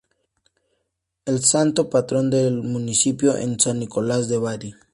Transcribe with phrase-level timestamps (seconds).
[1.25, 4.73] El Santo Patrón del Municipio es San Nicolás de Bari.